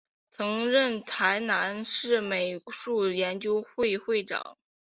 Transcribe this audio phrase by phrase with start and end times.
[0.31, 4.57] 曾任台南市美术研究会会长。